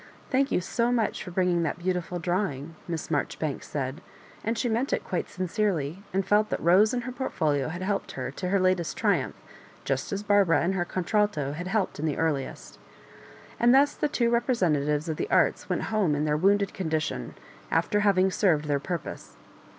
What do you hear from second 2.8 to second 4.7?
Miss Marjoribanks said; and she